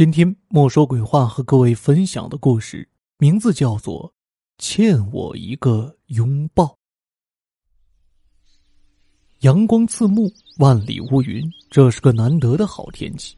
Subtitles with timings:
[0.00, 4.08] 今天莫说鬼话和各位分享的故事名字叫做
[4.56, 6.64] 《欠我一个拥抱》。
[9.40, 13.36] 阳光刺目，万里无云，这是个难得的好天气。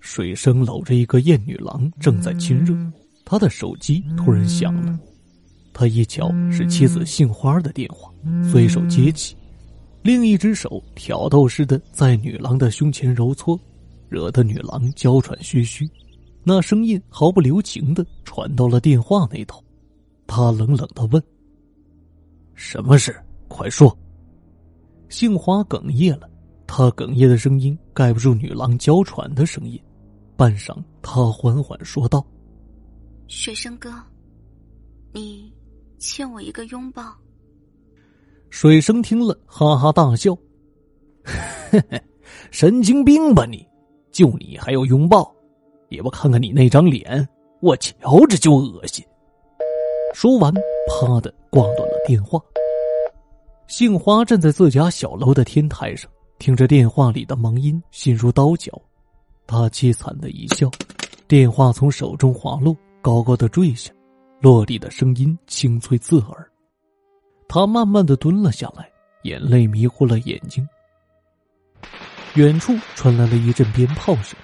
[0.00, 2.74] 水生搂着一个艳女郎，正在亲热。
[3.24, 4.98] 他的手机突然响了，
[5.72, 8.12] 他一瞧是妻子杏花的电话，
[8.50, 9.36] 随手接起，
[10.02, 13.56] 另一只手挑逗似的在女郎的胸前揉搓。
[14.08, 15.88] 惹得女郎娇喘吁吁，
[16.42, 19.62] 那声音毫不留情的传到了电话那头。
[20.26, 21.22] 他冷冷的问
[22.54, 23.14] ：“什么事？
[23.48, 23.96] 快说。”
[25.08, 26.28] 杏花哽咽了，
[26.66, 29.80] 他哽咽的声音盖不住女郎娇喘的声音。
[30.36, 32.24] 半晌，他缓缓说道
[33.26, 33.90] ：“水生哥，
[35.12, 35.52] 你
[35.98, 37.14] 欠我一个拥抱。”
[38.50, 40.34] 水生听了，哈哈大笑
[41.24, 42.02] ：“嘿嘿，
[42.50, 43.66] 神经病吧你！”
[44.18, 45.32] 就你还要拥抱，
[45.90, 47.24] 也不看看你那张脸，
[47.60, 49.04] 我瞧着就恶心。
[50.12, 50.52] 说完，
[50.88, 52.42] 啪的挂断了电话。
[53.68, 58.72] 杏花站在自家小楼的天台上，听着电话里的忙音，心如刀绞。
[59.46, 60.68] 她凄惨的一笑，
[61.28, 63.92] 电话从手中滑落，高高的坠下，
[64.40, 66.50] 落地的声音清脆刺耳。
[67.46, 68.90] 她慢慢的蹲了下来，
[69.22, 70.68] 眼泪迷糊了眼睛。
[72.34, 74.38] 远处传来了一阵鞭炮声，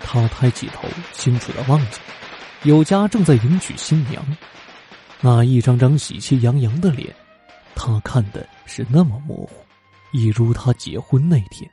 [0.00, 2.00] 他抬起头，清楚的望见，
[2.64, 4.24] 有家正在迎娶新娘，
[5.20, 7.14] 那一张张喜气洋洋的脸，
[7.74, 9.50] 他看的是那么模糊，
[10.12, 11.70] 一如他结婚那天。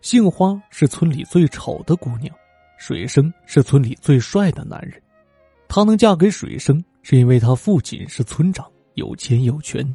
[0.00, 2.34] 杏花是村里最丑的姑娘，
[2.78, 5.00] 水生是村里最帅的男人，
[5.68, 9.94] 她能嫁给水生，是因为他父亲是村长，有钱有权。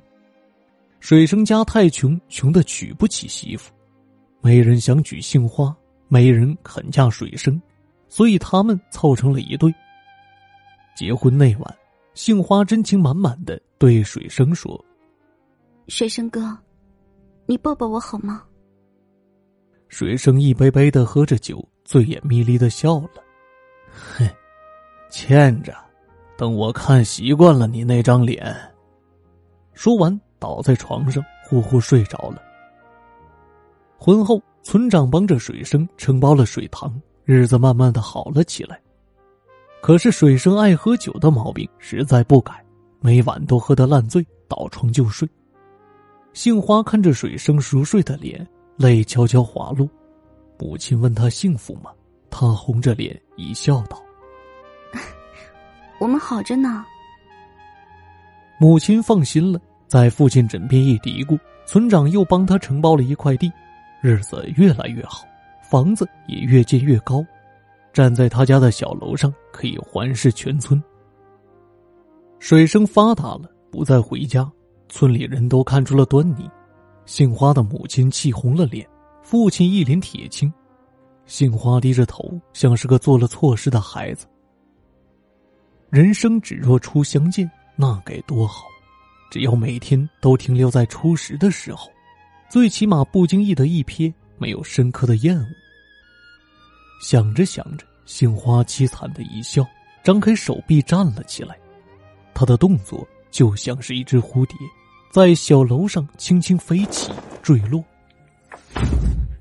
[1.00, 3.72] 水生家太穷，穷的娶不起媳妇，
[4.42, 5.76] 没人想娶杏花，
[6.08, 7.62] 没人肯嫁水生，
[8.10, 9.74] 所以他们凑成了一对。
[10.96, 11.78] 结婚那晚，
[12.14, 14.84] 杏花真情满满的对水生说
[15.88, 16.58] ：“水生哥，
[17.46, 18.44] 你抱抱我好吗？”
[19.88, 23.10] 水生一杯杯的喝着酒，醉眼迷离的笑了
[23.94, 24.28] ：“嘿，
[25.10, 25.74] 欠着，
[26.36, 28.54] 等我看习惯了你那张脸。”
[29.74, 30.20] 说完。
[30.40, 32.42] 倒在床上，呼呼睡着了。
[33.98, 36.94] 婚后，村长帮着水生承包了水塘，
[37.26, 38.80] 日子慢慢的好了起来。
[39.82, 42.64] 可是水生爱喝酒的毛病实在不改，
[43.00, 45.28] 每晚都喝得烂醉，倒床就睡。
[46.34, 49.88] 杏花看着水生熟睡的脸，泪悄悄滑落。
[50.60, 51.92] 母亲问他幸福吗？
[52.30, 54.00] 他红着脸一笑道
[56.00, 56.86] ：“我们好着呢。”
[58.60, 59.60] 母亲放心了。
[59.88, 63.52] 在父亲枕边一嘀咕，村长又帮他承包了一块地，
[64.02, 65.26] 日子越来越好，
[65.70, 67.26] 房子也越建越高。
[67.94, 70.82] 站在他家的小楼上，可以环视全村。
[72.40, 74.48] 水生发达了，不再回家，
[74.90, 76.48] 村里人都看出了端倪。
[77.06, 78.88] 杏花的母亲气红了脸，
[79.24, 80.54] 父亲一脸铁青。
[81.26, 84.28] 杏花低着头，像是个做了错事的孩子。
[85.90, 88.66] 人生只若初相见，那该多好。
[89.30, 91.92] 只要每天都停留在初识的时候，
[92.50, 95.46] 最起码不经意的一瞥，没有深刻的厌恶。
[97.02, 99.68] 想着想着，杏花凄惨的一笑，
[100.04, 101.58] 张开手臂站了起来。
[102.34, 104.56] 他的动作就像是一只蝴蝶，
[105.12, 107.12] 在小楼上轻轻飞起，
[107.42, 107.84] 坠落。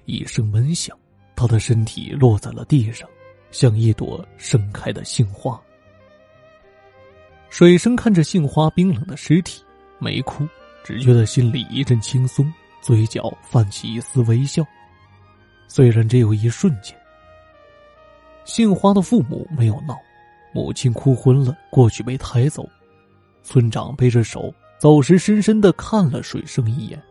[0.04, 0.96] 一声闷响，
[1.34, 3.08] 他的身体落在了地上，
[3.50, 5.60] 像一朵盛开的杏花。
[7.50, 9.62] 水生看着杏花冰冷的尸体。
[9.98, 10.46] 没哭，
[10.84, 14.64] 只觉得心里一阵轻松，嘴角泛起一丝微笑。
[15.68, 16.96] 虽然只有一瞬间。
[18.44, 19.96] 杏花的父母没有闹，
[20.52, 22.68] 母亲哭昏了，过去被抬走。
[23.42, 27.02] 村长背着手走时，深深的看了水生一眼，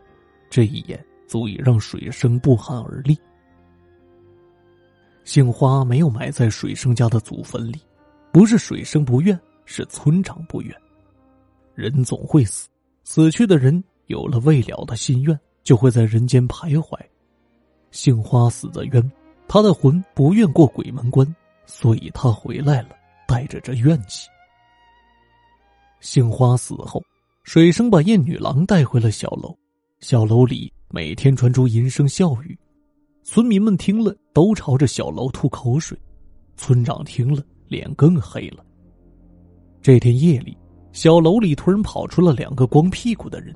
[0.50, 3.18] 这一眼足以让水生不寒而栗。
[5.24, 7.82] 杏花没有埋在水生家的祖坟里，
[8.32, 10.74] 不是水生不愿，是村长不愿。
[11.74, 12.70] 人总会死。
[13.06, 17.00] 死去的人有了未了的心愿，就会在人间徘徊。
[17.92, 19.12] 杏花死的冤，
[19.48, 21.36] 他的魂不愿过鬼门关，
[21.68, 22.90] 所以他回来了，
[23.28, 24.28] 带着这怨气。
[26.02, 27.02] 杏花死后，
[27.44, 29.56] 水生把艳女郎带回了小楼，
[30.00, 32.58] 小楼里每天传出淫声笑语，
[33.24, 35.96] 村民们听了都朝着小楼吐口水，
[36.58, 38.66] 村长听了脸更黑了。
[39.80, 40.58] 这天夜里。
[40.96, 43.54] 小楼里突然跑出了两个光屁股的人，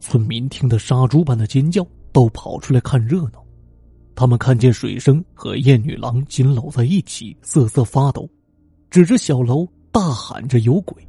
[0.00, 3.44] 村民听得杀猪般的尖叫，都跑出来看热闹。
[4.14, 8.26] 他们看见水生和燕女郎紧搂在一起，瑟瑟发抖，
[8.88, 11.06] 指着小楼大喊着：“有鬼！”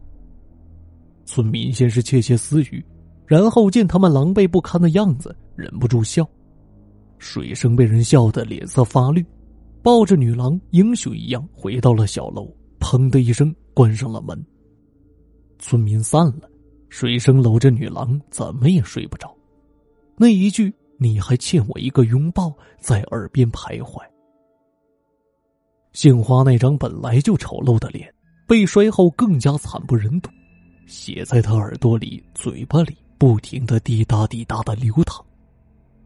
[1.24, 2.86] 村民先是窃窃私语，
[3.26, 6.30] 然后见他们狼狈不堪的样子，忍不住笑。
[7.20, 9.26] 水生被人笑得脸色发绿，
[9.82, 14.46] 抱着女郎英雄一样回到了小楼，砰的一声关上了门。
[15.64, 16.48] 村民散了，
[16.90, 19.36] 水生搂着女郎，怎么也睡不着。
[20.16, 20.72] 那一句。
[21.00, 24.00] 你还欠我一个拥抱，在耳边徘徊。
[25.92, 28.14] 杏花那张本来就丑陋的脸，
[28.48, 30.30] 被摔后更加惨不忍睹，
[30.86, 35.26] 血在他耳朵里、嘴巴里不停的滴答滴答的流淌，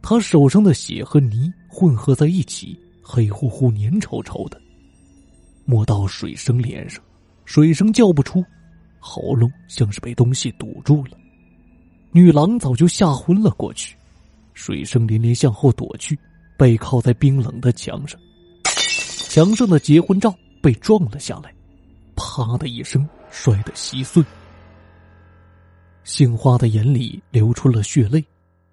[0.02, 4.60] 他手上的血和泥混合在一起，黑乎乎、粘稠稠的，
[5.64, 7.00] 摸到水生脸上，
[7.44, 8.42] 水生叫不出，
[8.98, 11.12] 喉咙像是被东西堵住了。
[12.12, 13.96] 女郎早就吓昏了过去。
[14.54, 16.18] 水生连连向后躲去，
[16.56, 18.18] 背靠在冰冷的墙上，
[18.64, 21.54] 墙上的结婚照被撞了下来，
[22.16, 24.20] 啪的一声摔得稀碎。
[26.02, 28.24] 杏花的眼里流出了血泪，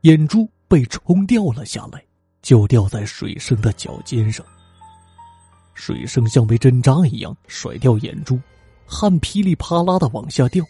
[0.01, 2.03] 眼珠被冲掉了下来，
[2.41, 4.43] 就掉在水生的脚尖上。
[5.75, 8.39] 水生像被针扎一样甩掉眼珠，
[8.85, 10.63] 汗噼里啪啦的往下掉。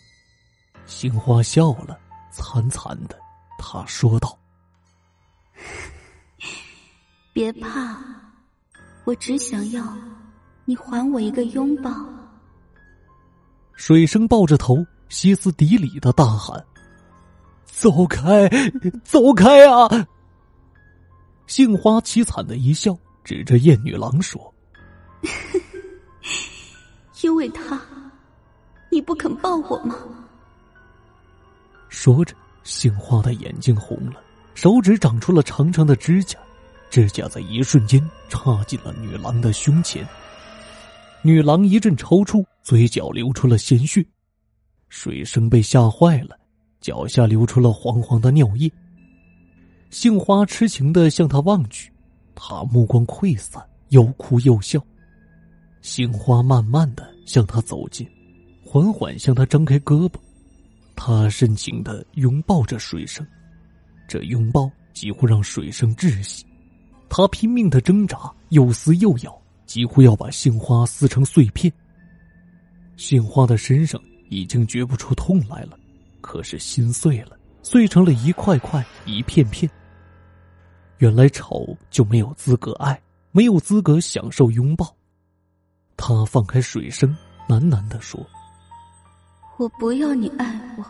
[0.85, 1.99] 杏花笑了，
[2.31, 3.17] 惨惨的，
[3.57, 4.37] 他说道。
[7.33, 7.97] 别怕，
[9.03, 9.97] 我只想要
[10.63, 11.91] 你还我一个拥抱。
[13.73, 14.77] 水生抱着头，
[15.09, 16.63] 歇斯底里的大喊
[17.65, 18.47] ：“走开，
[19.03, 20.07] 走开啊！”
[21.45, 24.53] 杏花凄惨的一笑，指着燕女郎说
[27.21, 27.81] ：“因为他，
[28.95, 29.93] 你不肯抱我吗？”
[31.89, 32.33] 说着，
[32.63, 34.21] 杏花的眼睛红了，
[34.53, 36.39] 手指长出了长长的指甲。
[36.89, 40.07] 指甲在一瞬间插进了女郎的胸前，
[41.23, 44.05] 女郎一阵抽搐，嘴角流出了鲜血。
[44.87, 46.37] 水生被吓坏了，
[46.79, 48.71] 脚下流出了黄黄的尿液。
[49.89, 51.91] 杏花痴情的向他望去，
[52.33, 54.81] 他目光溃散，又哭又笑。
[55.81, 58.07] 杏花慢慢的向他走近，
[58.75, 60.15] 缓缓向他张开胳膊，
[60.97, 63.25] 他深情的拥抱着水生，
[64.05, 66.45] 这拥抱几乎让水生窒息。
[67.07, 71.71] 他拼命的挣扎，又撕又咬，几乎要把杏花撕成碎片。
[72.97, 73.97] 杏花的身上
[74.29, 75.79] 已经觉不出痛来了，
[76.19, 79.71] 可是心碎了，碎成了一块块、一片片。
[80.97, 83.01] 原来丑就没有资格爱，
[83.31, 84.93] 没有资格享受拥抱。
[85.95, 87.15] 他放开水生，
[87.47, 88.19] 喃喃的说
[89.57, 90.85] ：“我不要你爱我，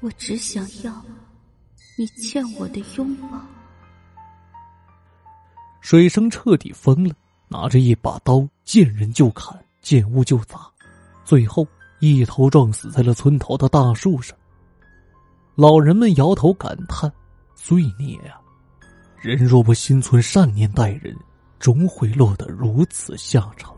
[0.00, 1.04] 我只想要
[1.96, 3.40] 你欠我的拥抱。”
[5.80, 7.14] 水生彻底疯了，
[7.46, 10.68] 拿着一把刀，见人就砍，见物就砸，
[11.24, 11.66] 最后
[12.00, 14.36] 一头撞死在了村头的大树上。
[15.54, 17.10] 老人们摇头感叹
[17.54, 18.42] ：“罪孽啊！
[19.20, 21.16] 人若不心存善念待人，
[21.58, 23.74] 终会落得如此下场。”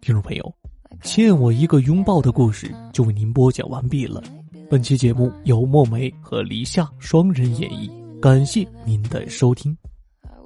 [0.00, 0.54] 听众朋友，
[1.02, 4.22] 欠我一个拥抱的故事就为您播讲完毕了。
[4.70, 7.90] 本期节目由墨梅和黎夏双人演绎，
[8.20, 9.76] 感谢您的收听。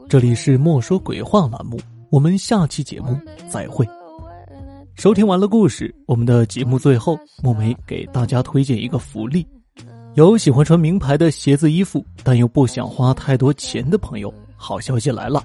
[0.09, 1.79] 这里是莫说鬼话栏目，
[2.11, 3.17] 我们下期节目
[3.49, 3.87] 再会。
[4.97, 9.47] 收听完了故事，我们的节目最后，墨梅给大家推荐一个福利：
[10.15, 15.43] 有喜欢穿名牌的鞋子衣服，但又不想花太多钱的朋友，好消息来了！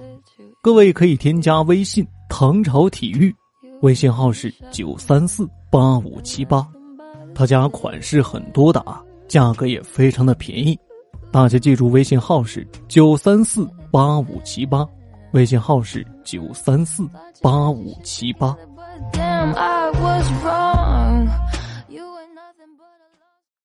[0.61, 3.33] 各位可以添加微信“唐朝体育”，
[3.81, 6.67] 微信号是九三四八五七八，
[7.33, 10.77] 他家款式很多的啊，价格也非常的便宜，
[11.31, 14.85] 大家记住微信号是九三四八五七八，
[15.33, 17.09] 微信号是九三四
[17.41, 18.55] 八五七八。